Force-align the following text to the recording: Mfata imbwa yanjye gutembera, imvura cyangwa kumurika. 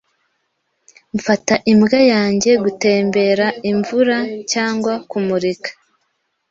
Mfata 1.15 1.55
imbwa 1.71 1.99
yanjye 2.13 2.51
gutembera, 2.63 3.47
imvura 3.71 4.17
cyangwa 4.51 4.93
kumurika. 5.09 5.69